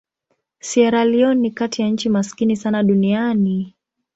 [0.59, 3.73] Sierra Leone ni kati ya nchi maskini sana duniani.